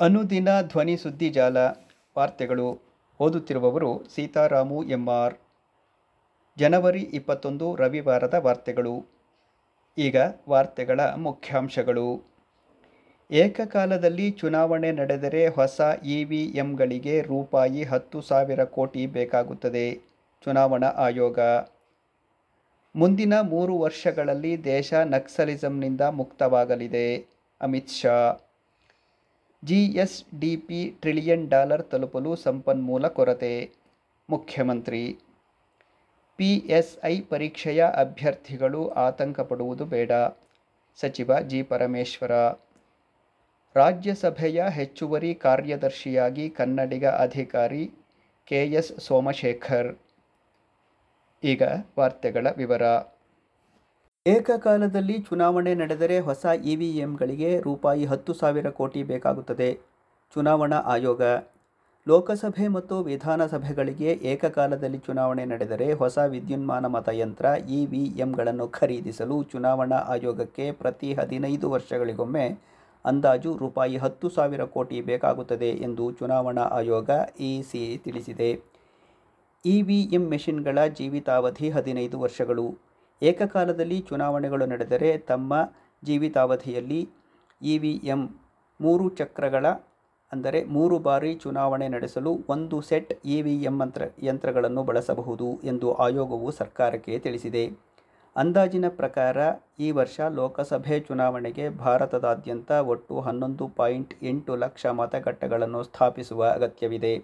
ಅನುದಿನ 0.00 0.60
ಧ್ವನಿ 0.60 0.96
ಸುದ್ದಿಜಾಲ 0.96 1.56
ವಾರ್ತೆಗಳು 2.18 2.78
ಓದುತ್ತಿರುವವರು 3.20 4.02
ಸೀತಾರಾಮು 4.14 4.84
ಎಂಆರ್. 4.84 5.34
ಜನವರಿ 6.58 7.00
ಇಪ್ಪತ್ತೊಂದು 7.00 7.76
ರವಿವಾರದ 7.76 8.34
ವಾರ್ತೆಗಳು. 8.34 9.06
ಈಗ 9.98 10.16
ವಾರ್ತೆಗಳ 10.48 11.00
ಮುಖ್ಯಾಂಶಗಳು. 11.00 12.22
ಏಕಕಾಲದಲ್ಲಿ 13.30 14.30
ಚುನಾವಣೆ 14.30 14.92
ನಡೆದರೆ 14.92 15.48
ಹೊಸ 15.48 15.80
ಇ 16.04 16.24
ವಿ 16.24 16.44
ಎಂಗಳಿಗೆ 16.44 17.22
ರೂಪಾಯಿ 17.22 17.82
ಹತ್ತು 17.82 18.20
ಸಾವಿರ 18.20 18.64
ಕೋಟಿ 18.64 19.06
ಬೇಕಾಗುತ್ತದೆ. 19.06 20.00
ಚುನಾವಣಾ 20.44 20.86
ಆಯೋಗ. 20.86 21.38
ಮುಂದಿನ 22.96 23.40
ಮೂರು 23.40 23.78
ವರ್ಷಗಳಲ್ಲಿ 23.78 24.64
ದೇಶ 24.64 24.94
ನಕ್ಸಲಿಸಂನಿಂದ 24.94 26.00
ಮುಕ್ತವಾಗಲಿದೆ. 26.00 27.26
Amit 27.60 27.88
Shah. 27.88 28.47
GSDP 29.64 30.96
trillion 31.00 31.50
dollar 31.50 31.90
ತಲುಪಲು 31.90 32.36
ಸಂಪನ್ಮೂಲ 32.36 33.08
ಕೊರತೆ, 33.08 33.70
ಮುಖ್ಯಮಂತ್ರಿ. 34.30 35.18
ಪಿಎಸ್ಐ 36.36 37.20
ಪರೀಕ್ಷೆಯ 37.20 37.84
ಅಭ್ಯರ್ಥಿಗಳು 37.84 38.88
ಆತಂಕ 38.88 39.40
ಪಡುವುದು 39.40 39.84
ಬೇಡ, 39.84 40.12
ಸಚಿವ 40.96 41.40
ಜಿ 41.40 41.62
ಪರಮೇಶ್ವರ 41.62 42.30
ರಾಜ್ಯಸಭೆಯ 43.74 44.64
ಹೆಚ್ಚುವರಿ 44.68 45.34
ಕಾರ್ಯದರ್ಶಿಯಾಗಿ 45.34 46.50
ಕನ್ನಡಿಗ 46.50 47.06
ಅಧಿಕಾರಿ 47.06 47.90
ಕೆಎಸ್ 48.44 49.00
ಸೋಮಶೇಖರ್. 49.00 49.98
ಈಗ 51.44 51.62
ವಾರ್ತೆಗಳ 51.98 52.46
ವಿವರ. 52.56 52.82
ಏಕಕಾಲದಲ್ಲಿ 54.30 55.16
ಚುನಾವಣೆ 55.26 55.72
ನಡೆದರೆ 55.74 56.16
ಹೊಸ 56.20 56.44
ಇವಿಎಂಗಳಿಗೆ 56.64 57.50
ರೂಪಾಯಿ 57.60 58.04
ಹತ್ತು 58.04 58.32
ಸಾವಿರ 58.32 58.68
ಕೋಟಿ 58.70 59.00
ಬೇಕಾಗುತ್ತದೆ. 59.02 59.68
ಚುನಾವಣಾ 60.34 60.78
ಆಯೋಗ. 60.94 61.22
ಲೋಕಸಭೆ 62.06 62.66
ಮತ್ತು 62.68 62.96
ವಿಧಾನಸಭೆಗಳಿಗೆ 63.02 64.10
ಏಕಕಾಲದಲ್ಲಿ 64.32 64.98
ಚುನಾವಣೆ 64.98 65.44
ನಡೆದರೆ 65.44 65.88
ಹೊಸ 65.92 66.18
ವಿದ್ಯುನ್ಮಾನ 66.26 66.86
ಮತಯಂತ್ರ, 66.86 67.46
ಇವಿಎಂಗಳನ್ನು 67.78 68.66
ಖರೀದಿಸಲು 68.68 69.42
ಚುನಾವಣಾ 69.42 70.00
ಆಯೋಗಕ್ಕೆ 70.14 70.66
ಪ್ರತಿ 70.72 71.12
ಹದಿನೈದು 71.14 71.70
ವರ್ಷಗಳಿಗೊಮ್ಮೆ 71.70 72.46
ಅಂದಾಜು 73.04 73.52
ರೂಪಾಯಿ 73.56 73.96
ಹತ್ತು 73.96 74.28
ಸಾವಿರ 74.28 74.64
ಕೋಟಿ 74.76 75.00
ಬೇಕಾಗುತ್ತದೆ 75.00 75.70
ಎಂದು 75.70 76.06
ಚುನಾವಣಾ 76.12 76.66
ಆಯೋಗ 76.80 77.10
ಇಸಿ 77.52 77.84
ತಿಳಿಸಿದೆ. 78.04 78.50
ಇ 79.64 79.76
ವಿ 79.82 80.00
ಎಂ 80.12 80.26
ಮೆಷಿನ್ಗಳ 80.28 80.78
ಜೀವಿತಾವಧಿ 80.98 81.70
ಹದಿನೈದು 81.70 82.18
ವರ್ಷಗಳು. 82.20 82.68
ಏಕಕಾಲದಲ್ಲಿ 83.22 83.98
ಚುನಾವಣೆಗಳು 84.00 84.66
ನಡೆದರೆ 84.66 85.10
ತಮ್ಮ 85.30 85.52
ಜೀವಿತಾವಧಿಯಲ್ಲಿ 86.02 87.00
ಇ 87.60 87.74
ವಿ 87.78 87.92
ಎಂ 88.04 88.20
ಮೂರು 88.80 89.06
ಚಕ್ರಗಳ, 89.10 89.66
ಅಂದರೆ 90.32 90.64
ಮೂರು 90.66 90.96
ಬಾರಿ 90.98 91.30
ಚುನಾವಣೆ 91.34 91.86
ನಡೆಸಲು 91.88 92.32
ಒಂದು 92.48 92.76
ಸೆಟ್ 92.80 93.12
ಇ 93.24 93.36
ವಿ 93.42 93.54
ಎಂ 93.62 93.76
ಮಂತ್ರ, 93.78 94.02
ಯಂತ್ರಗಳನ್ನು 94.22 94.82
ಬಳಸಬಹುದು 94.84 95.48
ಎಂದು 95.64 95.88
ಆಯೋಗವು 95.96 96.50
ಸರ್ಕಾರಕ್ಕೆ 96.50 97.14
ತಿಳಿಸಿದೆ. 97.18 97.64
ಅಂದಾಜಿನ 98.36 98.86
ಪ್ರಕಾರ 99.00 99.36
ಈ 99.78 99.88
ವರ್ಷ 99.90 100.20
ಲೋಕಸಭೆ 100.36 100.96
ಚುನಾವಣೆಗೆ 101.00 101.64
ಭಾರತದಾದ್ಯಂತ 101.78 102.70
ಒಟ್ಟು 102.92 103.14
ಹನ್ನೊಂದು 103.20 103.66
ಪಾಯಿಂಟ್ 103.68 104.14
ಎಂಟು 104.22 104.54
ಲಕ್ಷ 104.56 104.86
ಮತಗಟ್ಟೆಗಳನ್ನು 105.00 105.82
ಸ್ಥಾಪಿಸುವ 105.82 106.42
ಅಗತ್ಯವಿದೆ. 106.48 107.14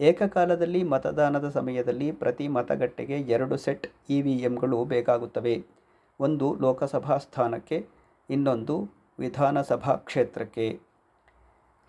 ಏಕಕಾಲದಲ್ಲಿ 0.00 0.82
ಮತದಾನದ 0.82 1.48
ಸಮಯದಲ್ಲಿ 1.48 2.12
ಪ್ರತಿ 2.12 2.48
ಮತಗಟ್ಟೆಗೆ 2.48 3.18
ಎರಡು 3.20 3.56
ಸೆಟ್ 3.56 3.86
ಇ 4.10 4.22
ವಿ 4.22 4.32
ಎಂಗಳು 4.32 4.84
ಬೇಕಾಗುತ್ತವೆ. 4.84 5.54
ಒಂದು 6.20 6.54
ಲೋಕಸಭಾ 6.54 7.16
ಸ್ಥಾನಕ್ಕೆ, 7.16 7.86
ಇನ್ನೊಂದು 8.30 8.76
ವಿಧಾನಸಭಾ 9.18 9.94
ಕ್ಷೇತ್ರಕ್ಕೆ. 10.08 10.66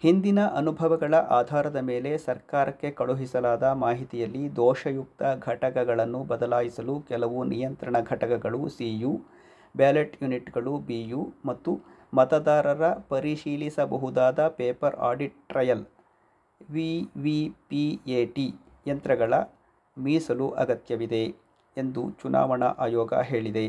ಹಿಂದಿನ 0.04 0.40
ಅನುಭವಗಳ 0.48 1.16
ಆಧಾರದ 1.16 1.80
ಮೇಲೆ 1.82 2.18
ಸರ್ಕಾರಕ್ಕೆ 2.18 2.92
ಕಳುಹಿಸಲಾದ 2.92 3.64
ಮಾಹಿತಿಯಲ್ಲಿ 3.64 4.56
ದೋಷಯುಕ್ತ 4.56 5.24
ಘಟಕಗಳನ್ನು 5.40 6.24
ಬದಲಾಯಿಸಲು 6.24 7.00
ಕೆಲವು 7.02 7.44
ನಿಯಂತ್ರಣ 7.44 7.96
ಘಟಕಗಳು 8.02 8.70
ಸಿಯು, 8.70 9.14
ಬ್ಯಾಲೆಟ್ 9.76 10.24
ಯೂನಿಟ್ಗಳು 10.24 10.78
ಬಿಯು 10.80 11.34
ಮತ್ತು 11.46 11.74
ಮತದಾರರ 12.14 12.94
ಪರಿಶೀಲಿಸಬಹುದಾದ 13.10 14.48
ಪೇಪರ್ 14.48 14.96
ಆಡಿಟ್ 14.96 15.40
ಟ್ರಯಲ್ 15.48 15.86
ವಿವಿಪಿಎಟಿ 16.62 18.48
ಯಂತ್ರಗಳ 18.88 19.34
ಮೀಸಲು 19.98 20.50
ಅಗತ್ಯವಿದೆ 20.50 21.24
ಎಂದು 21.78 22.12
ಚುನಾವಣಾ 22.12 22.66
ಆಯೋಗ 22.80 23.14
ಹೇಳಿದೆ. 23.22 23.68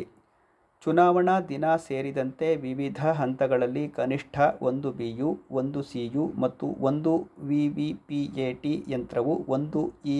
ಚುನಾವಣಾ 0.82 1.40
ದಿನ 1.40 1.76
ಸೇರಿದಂತೆ 1.76 2.56
ವಿವಿಧ 2.56 3.06
ಹಂತಗಳಲ್ಲಿ 3.12 3.88
ಕನಿಷ್ಠ 3.88 4.36
ಒಂದು 4.62 4.92
ಬಿಯು, 4.92 5.30
ಒಂದು 5.50 5.82
ಸಿಯು 5.82 6.32
ಮತ್ತು 6.38 6.66
ಒಂದು 6.80 7.12
ವಿವಿಪಿಎಟಿ 7.42 8.84
ಯಂತ್ರವು 8.88 9.44
ಒಂದು 9.48 9.80
ಇ 10.06 10.18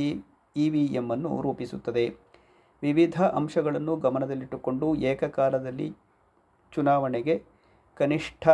ಇವಿಎಂಅನ್ನು 0.57 1.41
ರೂಪಿಸುತ್ತದೆ. 1.41 2.07
ವಿವಿಧ 2.83 3.21
ಅಂಶಗಳನ್ನು 3.35 3.97
ಗಮನದಲ್ಲಿಟ್ಟುಕೊಂಡು 3.97 4.95
ಏಕಕಾಲದಲ್ಲಿ 5.03 5.89
ಚುನಾವಣೆಗೆ 6.73 7.37
ಕನಿಷ್ಠ 7.97 8.45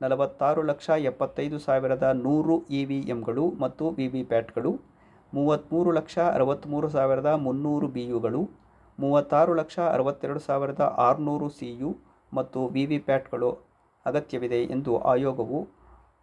ನಲವತ್ತಾರು 0.00 0.62
ಲಕ್ಷ 0.62 0.88
ಎಪ್ಪತ್ತೈದು 1.10 1.58
ಸಾವಿರದ 1.58 2.06
ನೂರು 2.24 2.56
ಇ 2.70 2.84
ವಿ 2.84 2.98
ಎಮ್ಗಳು 3.08 3.44
ಮತ್ತು 3.60 3.84
ವಿ 3.90 4.06
ವಿ 4.08 4.22
ಪ್ಯಾಟ್ಗಳು 4.22 4.72
ಮೂವತ್ತ್ಮೂರು 5.32 5.90
ಲಕ್ಷ 5.90 6.18
ಅರವತ್ತ್ಮೂರು 6.32 6.88
ಸಾವಿರದ 6.88 7.30
ಮುನ್ನೂರು 7.36 7.88
ಬಿ 7.88 8.04
ಯುಗಳು 8.04 8.42
ಮೂವತ್ತಾರು 8.98 9.54
ಲಕ್ಷ 9.54 9.78
ಅರವತ್ತೆರಡು 9.92 10.40
ಸಾವಿರದ 10.40 10.80
ಆರುನೂರು 10.98 11.48
ಸಿ 11.48 11.68
ಯು 11.80 11.90
ಮತ್ತು 12.32 12.60
ವಿ 12.66 12.84
ವಿ 12.86 12.98
ಪ್ಯಾಟ್ಗಳು 12.98 13.50
ಅಗತ್ಯವಿದೆ 14.06 14.60
ಎಂದು 14.64 14.98
ಆಯೋಗವು 15.12 15.58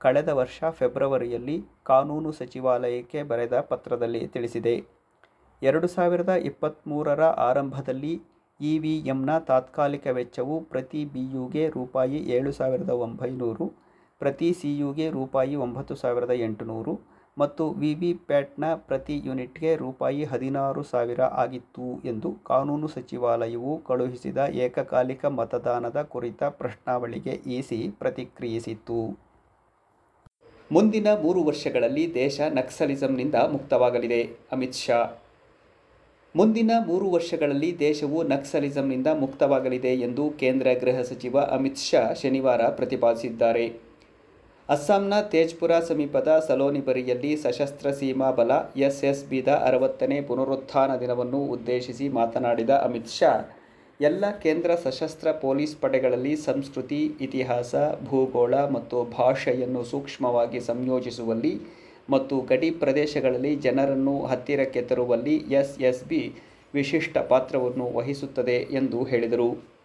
ಕಳೆದ 0.02 0.30
ವರ್ಷ 0.30 0.64
ಫೆಬ್ರವರಿಯಲ್ಲಿ 0.70 1.58
ಕಾನೂನು 1.84 2.32
ಸಚಿವಾಲಯಕ್ಕೆ 2.32 3.24
ಬರೆದ 3.24 3.60
ಪತ್ರದಲ್ಲಿ 3.70 4.28
ತಿಳಿಸಿದೆ. 4.28 4.76
ಎರಡು 5.62 5.88
ಸಾವಿರದ 5.88 6.30
ಇಪ್ಪತ್ತ್ಮೂರರ 6.30 7.24
ಆರಂಭದಲ್ಲಿ 7.50 8.14
ಇವಿಎಂನ 8.60 9.38
ತಾತ್ಕಾಲಿಕ 9.40 10.08
ವೆಚ್ಚವು 10.08 10.62
ಪ್ರತಿ 10.62 11.06
ಬಿಯುಗೆ 11.06 11.70
ರೂಪಾಯಿ 11.70 12.18
ಏಳು 12.18 12.52
ಸಾವಿರದ 12.52 12.90
ಒಂಬೈನೂರು, 12.90 13.68
ಪ್ರತಿ 14.20 14.54
ಸಿಯುಗೆ 14.54 15.10
ರೂಪಾಯಿ 15.10 15.56
ಒಂಬತ್ತು 15.56 15.96
ಸಾವಿರದ 15.96 16.32
ಎಂಟುನೂರು 16.32 17.16
ಮತ್ತು 17.38 17.72
ವಿವಿಪ್ಯಾಟ್ನ 17.72 18.66
ಪ್ರತಿ 18.76 19.22
ಯೂನಿಟ್ಗೆ 19.26 19.76
ರೂಪಾಯಿ 19.76 20.24
ಹದಿನಾರು 20.24 20.84
ಸಾವಿರ 20.84 21.22
ಆಗಿತ್ತು 21.22 22.02
ಎಂದು 22.06 22.32
ಕಾನೂನು 22.32 22.88
ಸಚಿವಾಲಯವು 22.88 23.82
ಕಳುಹಿಸಿದ 23.84 24.38
ಏಕಕಾಲಿಕ 24.38 25.26
ಮತದಾನದ 25.26 26.02
ಕುರಿತ 26.02 26.44
ಪ್ರಶ್ನಾವಳಿಗೆ 26.44 27.32
ಇಸಿ 27.32 27.90
ಪ್ರತಿಕ್ರಿಯಿಸಿತ್ತು. 28.00 29.20
ಮುಂದಿನ 30.72 31.08
ಮೂರು 31.22 31.44
ವರ್ಷಗಳಲ್ಲಿ 31.44 32.14
ದೇಶ 32.14 32.40
ನಕ್ಸಲಿಸಂನಿಂದ 32.54 33.36
ಮುಕ್ತವಾಗಲಿದೆ. 33.36 34.24
ಅಮಿತ್ 34.52 34.74
ಶಾ 34.74 35.00
ಮುಂದಿನ 36.40 36.72
ಮೂರು 36.88 37.06
ವರ್ಷಗಳಲ್ಲಿ 37.10 37.68
ದೇಶವು 37.80 38.18
ನಕ್ಸಲಿಸಂನಿಂದ 38.32 39.10
ಮುಕ್ತವಾಗಲಿದೆ 39.20 39.92
ಎಂದು 40.08 40.24
ಕೇಂದ್ರ 40.40 40.68
ಗೃಹ 40.82 40.98
ಸಚಿವ 41.02 41.36
ಅಮಿತ್ 41.58 41.84
ಶಾ 41.84 42.02
ಶನಿವಾರ 42.22 42.62
ಪ್ರತಿಪಾದಿಸಿದ್ದಾರೆ. 42.70 43.64
ಅಸ್ಸಾಂನ 44.70 45.20
ತೇಜ್ಪುರ 45.34 45.72
ಸಮೀಪದ 45.90 46.32
ಸಲೋನಿಬರಿಯಲ್ಲಿ 46.48 47.32
ಸಶಸ್ತ್ರ 47.44 47.92
ಸೀಮಾ 47.92 48.32
ಬಲ 48.32 48.52
ಎಸ್ಎಸ್ಬಿದ 48.88 49.48
ಅರವತ್ತನೇ 49.70 50.18
ಪುನರುತ್ಥಾನ 50.22 50.92
ದಿನವನ್ನು 51.00 51.42
ಉದ್ದೇಶಿಸಿ 51.56 52.10
ಮಾತನಾಡಿದ 52.10 52.70
ಅಮಿತ್ 52.88 53.16
ಶಾ, 53.20 53.32
ಎಲ್ಲ 54.00 54.26
ಕೇಂದ್ರ 54.44 54.72
ಸಶಸ್ತ್ರ 54.84 55.32
ಪೊಲೀಸ್ 55.46 55.78
ಪಡೆಗಳಲ್ಲಿ 55.78 56.36
ಸಂಸ್ಕೃತಿ, 56.50 57.02
ಇತಿಹಾಸ, 57.22 57.76
ಭೂಗೋಳ 58.10 58.56
ಮತ್ತು 58.76 59.00
ಭಾಷೆಯನ್ನು 59.18 59.84
ಸೂಕ್ಷ್ಮವಾಗಿ 59.84 60.60
ಸಂಯೋಜಿಸುವಲ್ಲಿ 60.60 61.56
ಮತ್ತು 62.10 62.42
ಗಡಿ 62.42 62.72
ಪ್ರದೇಶಗಳಲ್ಲಿ 62.72 63.56
ಜನರನ್ನು 63.56 64.26
ಹತ್ತಿರಕ್ಕೆ 64.26 64.82
ತರುವಲ್ಲಿ 64.82 65.44
ಬಿ 66.08 66.34
ವಿಶಿಷ್ಟ 66.74 67.18
ಪಾತ್ರವನ್ನು 67.18 67.94
ವಹಿಸುತ್ತದೆ 67.94 68.58
ಎಂದು 68.72 69.04
ಹೇಳಿದರು. 69.04 69.76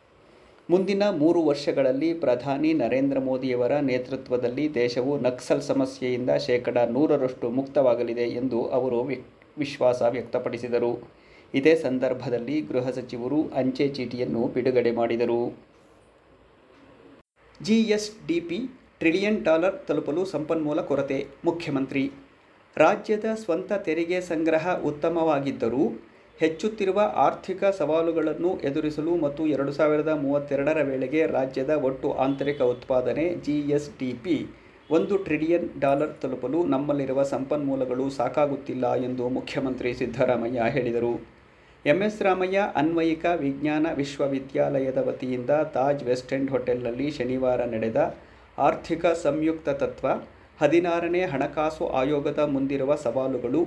ಮುಂದಿನ 0.70 1.02
ಮೂರು 1.11 1.43
ವರ್ಷಗಳಲ್ಲಿ 1.43 2.14
ಪ್ರಧಾನಿ 2.14 2.72
ನರೇಂದ್ರ 2.72 3.19
ಮೋದಿಯವರ 3.19 3.78
ನೇತೃತ್ವದಲ್ಲಿ 3.78 4.75
ದೇಶವು 4.75 5.20
ನಕ್ಸಲ್ 5.20 5.62
ಸಮಸ್ಯೆಯಿಂದ 5.62 6.31
ಶೇಕಡ 6.31 6.78
ನೂರರಷ್ಟು 6.78 7.50
ಮುಕ್ತವಾಗಲಿದೆ 7.50 8.23
ಎಂದು 8.23 8.66
ಅವರು 8.66 9.02
ವಿಶ್ವಾಸ 9.58 10.02
ವ್ಯಕ್ತಪಡಿಸಿದರು. 10.02 11.08
ಇದೇ 11.55 11.75
ಸಂದರ್ಭದಲ್ಲಿ 11.75 12.61
ಗೃಹ 12.61 12.90
ಸಚಿವರು 12.90 13.43
ಅಂಚೆ 13.55 13.88
ಚೀಟಿಯನ್ನು 13.88 14.49
ಬಿಡುಗಡೆ 14.49 14.90
ಮಾಡಿದರು. 14.90 15.56
ಜಿಎಸ್ಡಿಪಿ 17.62 18.61
ಟ್ರಿಲಿಯನ್ 19.00 19.44
ಡಾಲರ್ 19.44 19.76
ತಲುಪಲು 19.88 20.23
ಸಂಪನ್ಮೂಲ 20.25 20.81
ಕೊರತೆ, 20.81 21.17
ಮುಖ್ಯಮಂತ್ರಿ. 21.44 22.02
ರಾಜ್ಯದ 22.76 23.25
ಸ್ವಂತ 23.35 23.73
ತೆರಿಗೆ 23.73 24.20
ಸಂಗ್ರಹ 24.20 24.75
ಉತ್ತಮವಾಗಿದ್ದರೂ 24.85 25.85
ಹೆಚ್ಚುತ್ತಿರುವ 26.38 26.99
ಆರ್ಥಿಕ 27.17 27.64
ಸವಾಲುಗಳನ್ನು 27.79 28.50
ಎದುರಿಸಲು 28.61 29.17
ಮತ್ತು 29.17 29.47
ಎರಡು 29.47 29.73
ಸಾವಿರದ 29.73 30.08
ಮೂವತ್ತೆರಡರ 30.08 30.82
ವೇಳೆಗೆ 30.82 31.26
ರಾಜ್ಯದ 31.26 31.70
ಒಟ್ಟು 31.70 32.12
ಆಂತರಿಕ 32.12 32.61
ಉತ್ಪಾದನೆ 32.75 33.26
ಜಿಎಸ್ಡಿಪಿ 33.37 34.38
ಒಂದು 34.91 35.17
ಟ್ರಿಲಿಯನ್ 35.17 35.69
ಡಾಲರ್ 35.81 36.14
ತಲುಪಲು 36.23 36.67
ನಮ್ಮಲ್ಲಿರುವ 36.67 37.23
ಸಂಪನ್ಮೂಲಗಳು 37.23 38.11
ಸಾಕಾಗುತ್ತಿಲ್ಲ 38.11 38.94
ಎಂದು 39.08 39.26
ಮುಖ್ಯಮಂತ್ರಿ 39.29 39.93
ಸಿದ್ದರಾಮಯ್ಯ 39.94 40.62
ಹೇಳಿದರು. 40.69 41.12
ಎಂಎಸ್ 41.85 42.23
ರಾಮಯ್ಯ 42.23 42.73
ಅನ್ವಯಿಕ 42.76 43.26
ವಿಜ್ಞಾನ 43.38 43.87
ವಿಶ್ವವಿದ್ಯಾಲಯದ 43.94 44.99
ವತಿಯಿಂದ 45.08 45.50
ತಾಜ್ 45.75 46.05
ವೆಸ್ಟ್ 46.05 46.32
ಎಂಡ್ 46.32 46.50
ಹೋಟೆಲ್ನಲ್ಲಿ 46.50 47.11
ಶನಿವಾರ 47.11 47.64
ನಡೆದ 47.64 48.00
ಆರ್ಥಿಕ 48.66 49.06
ಸಂಯುಕ್ತ 49.22 49.68
ತತ್ವ, 49.68 50.06
ಹದಿನಾರನೇ 50.60 51.20
ಹಣಕಾಸು 51.24 51.84
ಆಯೋಗದ 52.00 52.38
ಮುಂದಿರುವ 52.38 52.94
ಸವಾಲುಗಳು 52.94 53.60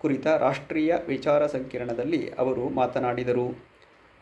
ಕುರಿತ 0.00 0.26
ರಾಷ್ಟ್ರೀಯ 0.26 0.92
ವಿಚಾರ 1.08 1.46
ಸಂಕಿರಣದಲ್ಲಿ 1.46 2.20
ಅವರು 2.38 2.64
ಮಾತನಾಡಿದರು. 2.68 3.44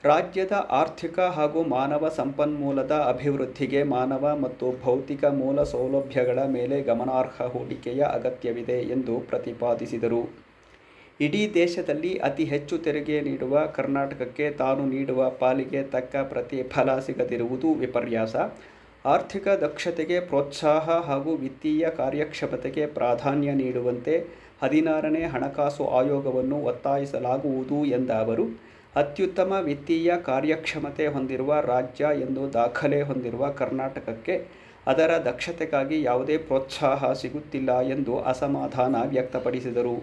ರಾಜ್ಯದ 0.05 0.55
ಆರ್ಥಿಕ 0.71 1.19
ಹಾಗೂ 1.37 1.61
ಮಾನವ 1.63 2.09
ಸಂಪನ್ಮೂಲದ 2.17 2.95
ಅಭಿವೃದ್ಧಿಗೆ 3.09 3.83
ಮಾನವ 3.83 4.37
ಮತ್ತು 4.41 4.67
ಭೌತಿಕ 4.85 5.25
ಮೂಲ 5.25 5.63
ಸೌಲಭ್ಯಗಳ 5.63 6.39
ಮೇಲೆ 6.47 6.83
ಗಮನಾರ್ಹ 6.83 7.47
ಹೂಡಿಕೆಯ 7.55 8.03
ಅಗತ್ಯವಿದೆ 8.13 8.79
ಎಂದು 8.97 9.17
ಪ್ರತಿಪಾದಿಸಿದರು. 9.21 10.23
ಇಡೀ 11.21 11.43
ದೇಶದಲ್ಲಿ 11.55 12.13
ಅತಿ 12.19 12.45
ಹೆಚ್ಚು 12.45 12.79
ತೆರಿಗೆ 12.79 13.21
ನೀಡುವ 13.21 13.67
ಕರ್ನಾಟಕಕ್ಕೆ 13.67 14.51
ತಾನು 14.51 14.85
ನೀಡುವ 14.87 15.31
ಪಾಲಿಗೆ 15.31 15.83
ತಕ್ಕ 15.95 16.17
ಪ್ರತಿಫಲ 16.17 16.99
ಸಿಗದಿರುವುದು 16.99 17.71
ವಿಪರ್ಯಾಸ. 17.75 18.37
ಆರ್ಥಿಕ 19.05 19.49
ದಕ್ಷತೆಗೆ 19.49 20.21
ಪ್ರೋತ್ಸಾಹ 20.21 20.91
ಹಾಗೂ 21.07 21.37
ವಿತ್ತೀಯ 21.37 21.91
ಕಾರ್ಯಕ್ಷಮತೆಗೆ 21.91 22.87
ಪ್ರಾಧಾನ್ಯ 22.87 23.51
ನೀಡುವಂತೆ 23.53 24.15
ಹದಿನಾರನೇ 24.63 25.23
ಹಣಕಾಸು 25.25 25.85
ಆಯೋಗವನ್ನು 25.89 26.57
ಒತ್ತಾಯಿಸಲಾಗುವುದು 26.63 27.85
ಎಂದ 27.85 28.11
ಅವರು, 28.11 28.45
ಅತ್ಯುತ್ತಮ 28.97 29.53
ವಿತ್ತೀಯ 29.53 30.13
ಕಾರ್ಯಕ್ಷಮತೆ 30.17 31.07
ಹೊಂದಿರುವ 31.07 31.61
ರಾಜ್ಯ 31.61 32.07
ಎಂದು 32.21 32.53
ದಾಖಲೆ 32.53 33.03
ಹೊಂದಿರುವ 33.03 33.51
ಕರ್ನಾಟಕಕ್ಕೆ 33.51 34.47
ಅದರ 34.87 35.11
ದಕ್ಷತೆಗಾಗಿ 35.25 36.03
ಯಾವುದೇ 36.03 36.37
ಪ್ರೋತ್ಸಾಹ 36.37 37.13
ಸಿಗುತ್ತಿಲ್ಲ 37.13 37.81
ಎಂದು 37.81 38.19
ಅಸಮಾಧಾನ 38.23 38.97
ವ್ಯಕ್ತಪಡಿಸಿದರು. 39.09 39.97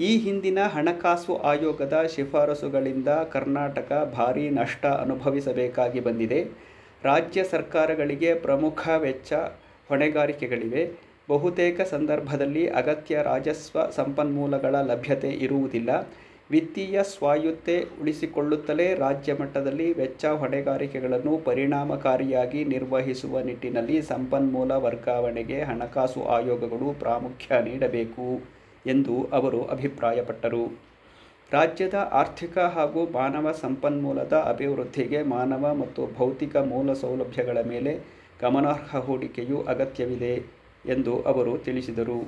ಈ 0.00 0.16
ಹಿಂದಿನ 0.16 0.58
ಹಣಕಾಸು 0.66 1.36
ಆಯೋಗದ 1.36 2.06
ಶಿಫಾರಸುಗಳಿಂದ 2.14 3.08
ಕರ್ನಾಟಕ 3.08 3.92
ಭಾರೀ 4.14 4.50
ನಷ್ಟ 4.50 4.86
ಅನುಭವಿಸಬೇಕಾಗಿ 4.86 6.00
ಬಂದಿದೆ. 6.00 6.66
ರಾಜ್ಯ 7.08 7.40
ಸರ್ಕಾರಗಳಿಗೆ 7.44 8.30
ಪ್ರಮುಖ 8.34 8.88
ವೆಚ್ಚ 8.96 9.32
ಹೊಣೆಗಾರಿಕೆಗಳಿವೆ. 9.88 10.84
ಬಹುತೇಕ 11.28 11.80
ಸಂದರ್ಭದಲ್ಲಿ 11.90 12.62
ಅಗತ್ಯ 12.80 13.22
ರಾಜಸ್ವ 13.22 13.78
ಸಂಪನ್ಮೂಲಗಳ 13.90 14.74
ಲಭ್ಯತೆ 14.90 15.30
ಇರುವುದಿಲ್ಲ. 15.46 15.90
ವಿತ್ತೀಯ 16.50 16.96
ಸ್ವಾಯತ್ತೆ 17.02 17.76
ಉಳಿಸಿಕೊಳ್ಳುತ್ತಲೇ 18.00 18.86
ರಾಜ್ಯ 18.94 19.32
ಮಟ್ಟದಲ್ಲಿ 19.32 19.88
ವೆಚ್ಚ 19.94 20.24
ಹೊಣೆಗಾರಿಕೆಗಳನ್ನು 20.24 21.32
ಪರಿಣಾಮಕಾರಿಯಾಗಿ 21.38 22.60
ನಿರ್ವಹಿಸುವ 22.64 23.40
ನಿಟ್ಟಿನಲ್ಲಿ 23.40 23.96
ಸಂಪನ್ಮೂಲ 24.02 24.72
ವರ್ಗಾವಣೆಗೆ 24.86 25.58
ಹಣಕಾಸು 25.62 26.22
ಆಯೋಗಗಳು 26.36 26.90
ಪ್ರಾಮುಖ್ಯ 27.00 27.60
ನೀಡಬೇಕು 27.64 28.28
ಎಂದು 28.86 29.16
ಅವರು 29.32 29.62
ಅಭಿಪ್ರಾಯಪಟ್ಟರು. 29.74 30.64
ರಾಜ್ಯದ 31.52 31.96
ಆರ್ಥಿಕ 32.12 32.54
ಹಾಗೂ 32.76 33.00
ಮಾನವ 33.16 33.50
ಸಂಪನ್ಮೂಲದ 33.60 34.34
ಅಭಿವೃದ್ಧಿಗೆ 34.52 35.18
ಮಾನವ 35.32 35.64
ಮತ್ತು 35.74 36.02
ಭೌತಿಕ 36.16 36.56
ಮೂಲ 36.70 36.92
ಸೌಲಭ್ಯಗಳ 37.02 37.58
ಮೇಲೆ 37.66 37.92
ಗಮನಾರ್ಹ 38.40 39.00
ಹೂಡಿಕೆಯು 39.06 39.58
ಅಗತ್ಯವಿದೆ 39.72 40.32
ಎಂದು 40.84 41.12
ಅವರು 41.32 41.52
ತಿಳಿಸಿದರು. 41.58 42.18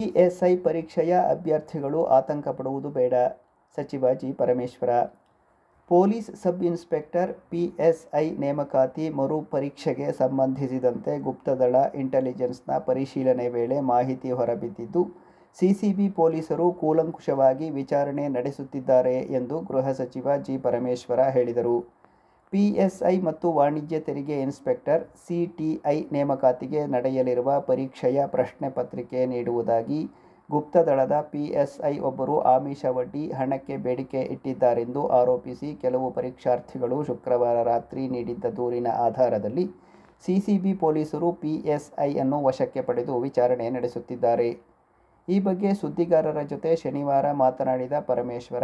ಇಎಸ್ಐ 0.00 0.52
ಪರೀಕ್ಷೆಯ 0.66 1.14
ಅಭ್ಯರ್ಥಿಗಳು 1.32 2.02
ಆತಂಕ 2.18 2.46
ಪಡುವುದು 2.58 2.90
ಬೇಡ. 2.90 3.14
ಸಚಿವ 3.78 4.12
G. 4.12 4.30
Parameshwara, 4.32 4.92
police 5.90 6.30
sub 6.42 6.62
inspector 6.70 7.32
PSI 7.50 8.24
ನೇಮಕಾತಿ 8.44 9.08
ಮರು 9.18 9.40
ಪರೀಕ್ಷೆಗೆ 9.54 10.08
ಸಂಬಂಧಿಸಿದಂತೆ 10.12 11.14
ಗುಪ್ತದಳ 11.18 11.76
ಇಂಟೆಲಿಜೆನ್ಸ್ನ 12.02 12.78
ಪರಿಶೀಲನೆ 12.88 13.48
ವೇಳೆ 13.48 13.78
ಮಾಹಿತಿ 13.92 14.30
ಹೊರಬಿದ್ದಿದ್ದು 14.40 15.04
ಸಿಸಿಬಿ 15.58 16.06
ಪೊಲೀಸರು 16.08 16.66
ಕೂಲಂಕುಷವಾಗಿ 16.72 17.66
ವಿಚಾರಣೆ 17.70 18.24
ನಡೆಸುತ್ತಿದ್ದಾರೆ 18.28 19.16
ಎಂದು 19.38 19.56
ಗೃಹ 19.60 19.88
ಸಚಿವ 19.92 20.36
ಜಿ 20.36 20.54
ಪರಮೇಶ್ವರ 20.58 21.20
ಹೇಳಿದರು. 21.28 21.76
ಪಿಎಸ್ಐ 22.52 23.14
ಮತ್ತು 23.20 23.46
ವಾಣಿಜ್ಯ 23.52 23.98
ತೆರಿಗೆ 24.00 24.36
ಇನ್ಸ್ಪೆಕ್ಟರ್ 24.40 25.02
ಸಿಟಿಐ 25.26 25.94
ನೇಮಕಾತಿಗೆ 26.12 26.80
ನಡೆಯಲಿರುವ 26.86 27.50
ಪರೀಕ್ಷೆಯ 27.60 28.26
ಪ್ರಶ್ನೆ 28.26 28.68
ಪತ್ರಿಕೆ 28.70 29.20
ನೀಡುವುದಾಗಿ 29.26 30.00
ಗುಪ್ತದಳದ 30.50 31.16
ಪಿಎಸ್ಐ 31.30 31.94
ಒಬ್ಬರು 31.98 32.34
ಆಮಿಷವಡ್ಡಿ 32.54 33.24
ಹಣಕ್ಕೆ 33.32 33.76
ಬೇಡಿಕೆ 33.76 34.22
ಇಟ್ಟಿದ್ದಾರೆಂದು 34.34 35.02
ಆರೋಪಿಸಿ 35.20 35.70
ಕೆಲವು 35.76 36.08
ಪರೀಕ್ಷಾರ್ಥಿಗಳು 36.10 36.98
ಶುಕ್ರವಾರ 37.04 37.62
ರಾತ್ರಿ 37.62 38.02
ನೀಡಿದ್ದ 38.08 38.46
ದೂರಿನ 38.56 38.88
ಆಧಾರದಲ್ಲಿ 39.06 39.64
ಸಿಸಿಬಿ 40.24 40.74
ಪೊಲೀಸರು 40.74 41.30
ಪಿಎಸ್ಐ 41.42 42.10
ಅನ್ನು 42.14 42.38
ವಶಕ್ಕೆ 42.44 42.82
ಪಡೆದು 42.82 43.14
ವಿಚಾರಣೆ 43.20 43.68
ನಡೆಸುತ್ತಿದ್ದಾರೆ. 43.70 44.50
ಈ 45.28 45.40
ಬಗ್ಗೆ 45.40 45.74
ಸುದ್ದಿಗಾರರ 45.74 46.42
ಜೊತೆ 46.42 46.76
ಶನಿವಾರ 46.76 47.32
ಮಾತನಾಡಿದ 47.32 47.92
ಪರಮೇಶ್ವರ, 48.06 48.62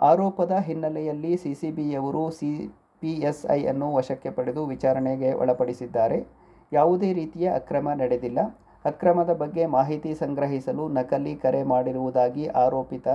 ಆರೋಪದ 0.00 0.50
ಹಿನ್ನೆಲೆಯಲ್ಲಿ 0.50 1.36
ಸಿಸಿಬಿಯವರು 1.36 2.30
ಸಿ 2.30 2.68
ಪಿಎಸ್ಐ 3.00 3.64
ಅನ್ನು 3.64 3.94
ವಶಕ್ಕೆ 3.94 4.30
ಪಡೆದು 4.30 4.66
ವಿಚಾರಣೆಗೆ 4.66 5.32
ಒಳಪಡಿಸಿದ್ದಾರೆ. 5.32 6.26
ಯಾವುದೇ 6.72 7.12
ರೀತಿಯ 7.12 7.50
ಅಕ್ರಮ 7.50 7.90
ನಡೆದಿಲ್ಲ. 7.90 8.38
ಅಕ್ರಮದ 8.84 9.32
ಬಗ್ಗೆ 9.32 9.66
ಮಾಹಿತಿ 9.66 10.14
ಸಂಗ್ರಹಿಸಲು 10.14 10.88
ನಕಲಿ 10.88 11.36
ಕರೆ 11.36 11.62
ಮಾಡಿರುವುದಾಗಿ 11.62 12.46
ಆರೋಪಿತ 12.46 13.08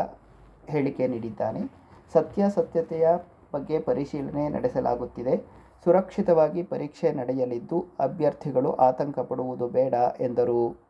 ಹೇಳಿಕೆ 0.69 1.07
ನೀಡಿದ್ದಾನೆ. 1.07 1.71
ಸತ್ಯಾಸತ್ಯತೆಯ 2.13 3.07
ಬಗ್ಗೆ 3.53 3.79
ಪರಿಶೀಲನೆ 3.79 4.49
ನಡೆಸಲಾಗುತ್ತಿದೆ. 4.49 5.37
ಸುರಕ್ಷಿತವಾಗಿ 5.83 6.63
ಪರೀಕ್ಷೆ 6.63 7.11
ನಡೆಯಲಿದ್ದು, 7.11 7.85
ಅಭ್ಯರ್ಥಿಗಳು 7.99 8.73
ಆತಂಕ 8.73 9.19
ಪಡುವುದು 9.19 9.67
ಬೇಡ 9.67 9.93
ಎಂದರು. 10.19 10.88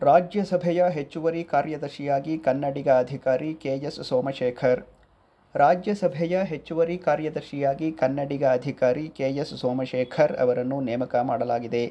ರಾಜ್ಯಸಭೆಯ 0.00 0.80
ಹೆಚ್ಚುವರಿ 0.94 1.42
ಕಾರ್ಯದರ್ಶಿಯಾಗಿ 1.52 2.38
ಕನ್ನಡಿಗ 2.46 2.88
ಅಧಿಕಾರಿ 3.02 3.54
ಕೆ 3.62 3.72
ಎಸ್ 3.88 4.00
ಸೋಮಶೇಖರ್, 4.08 4.80
ರಾಜ್ಯಸಭೆಯ 5.54 6.42
ಹೆಚ್ಚುವರಿ 6.50 6.96
ಕಾರ್ಯದರ್ಶಿಯಾಗಿ 7.06 7.88
ಕನ್ನಡಿಗ 7.92 8.44
ಅಧಿಕಾರಿ 8.58 9.04
ಕೆ 9.18 9.28
ಎಸ್ 9.42 9.54
ಸೋಮಶೇಖರ್ 9.62 10.34
ಅವರನ್ನು 10.44 10.80
ನೇಮಕ 10.88 11.14
ಮಾಡಲಾಗಿದೆ. 11.30 11.84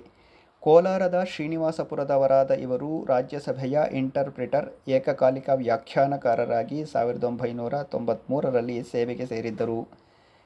ಕೋಲಾರದ 0.64 1.18
ಶ್ರೀನಿವಾಸಪುರದವರಾದ 1.32 2.52
ಇವರು 2.66 2.92
ರಾಜ್ಯಸಭೆಯ 3.14 3.80
ಇಂಟರ್ಪ್ರಿಟರ್, 4.02 4.70
ಏಕಕಾಲಿಕ 4.98 5.50
ವ್ಯಾಖ್ಯಾನಕಾರರಾಗಿ 5.64 6.80
ಸಾವಿರದ 6.94 7.28
ಒಂಬೈನೂರ 7.32 7.82
ತೊಂಬತ್ತ್ಮೂರರಲ್ಲಿ 7.96 8.78
ಸೇವೆಗೆ 8.94 9.28
ಸೇರಿದ್ದರು. 9.34 9.80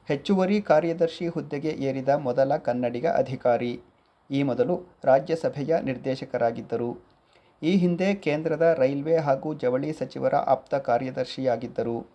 ಹೆಚ್ಚುವರಿ 0.08 0.60
ಕಾರ್ಯದರ್ಶಿ 0.72 1.28
ಹುದ್ದೆಗೆ 1.28 1.74
ಏರಿದ 1.90 2.12
ಮೊದಲ 2.30 2.52
ಕನ್ನಡಿಗ 2.70 3.08
ಅಧಿಕಾರಿ. 3.22 3.74
ಈ 4.30 4.42
ಮೊದಲು 4.44 4.76
ರಾಜ್ಯಸಭೆಯ 5.12 5.74
ನಿರ್ದೇಶಕರಾಗಿದ್ದರು. 5.92 6.92
ಈ 7.64 7.76
ಹಿಂದೆ 7.76 8.16
ಕೇಂದ್ರದ 8.16 8.76
ರೈಲ್ವೆ 8.78 9.18
ಹಾಗೂ 9.18 9.54
ಜವಳಿ 9.54 9.94
ಸಚಿವರ 9.94 10.36
ಆಪ್ತ 10.36 10.76
ಕಾರ್ಯದರ್ಶಿಯಾಗಿದ್ದರು. 10.76 12.08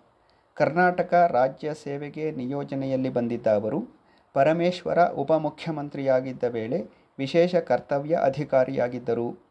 ಕರ್ನಾಟಕ 0.54 1.28
ರಾಜ್ಯ 1.30 1.74
ಸೇವೆಗೆ 1.74 2.30
ನಿಯೋಜನೆಯಲ್ಲಿ 2.30 3.08
ಬಂದಿದ್ದ 3.08 3.46
ಅವರು, 3.46 3.88
ಪರಮೇಶ್ವರ 4.32 5.08
ಉಪಮುಖ್ಯಮಂತ್ರಿಯಾಗಿದ್ದ 5.08 6.44
ವೇಳೆ 6.44 6.78
ವಿಶೇಷ 7.18 7.54
ಕರ್ತವ್ಯ 7.54 8.14
ಅಧಿಕಾರಿಯಾಗಿದ್ದರು. 8.14 9.44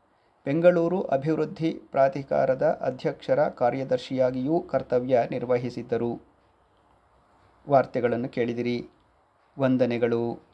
ಬೆಂಗಳೂರು 0.45 1.01
ಅಭಿವೃದ್ಧಿ 1.01 1.73
ಪ್ರಾಧಿಕಾರದ 1.73 2.79
ಅಧ್ಯಕ್ಷರ 2.81 3.47
ಕಾರ್ಯದರ್ಶಿಯಾಗಿಯೂ 3.47 4.59
ಕರ್ತವ್ಯ 4.59 5.19
ನಿರ್ವಹಿಸಿದ್ದರು. 5.31 6.21
ವಾರ್ತೆಗಳನ್ನು 7.69 8.29
ಕೇಳಿದಿರಿ. 8.29 8.89
ವಂದನೆಗಳು. 9.59 10.52